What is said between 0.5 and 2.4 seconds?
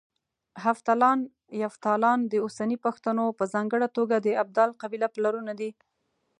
هفتلان، يفتالان د